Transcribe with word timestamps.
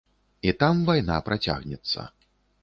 І 0.51 0.55
там 0.63 0.81
вайна 0.87 1.19
працягнецца. 1.27 2.09